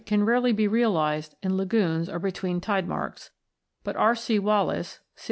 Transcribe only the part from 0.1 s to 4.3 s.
rarely be realised in lagoons or between tide marks; but R.